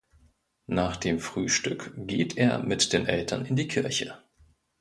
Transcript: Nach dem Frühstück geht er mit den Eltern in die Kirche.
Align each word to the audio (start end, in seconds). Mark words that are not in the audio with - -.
Nach 0.65 0.97
dem 0.97 1.19
Frühstück 1.19 1.93
geht 1.95 2.35
er 2.35 2.57
mit 2.63 2.91
den 2.91 3.05
Eltern 3.05 3.45
in 3.45 3.55
die 3.55 3.67
Kirche. 3.67 4.17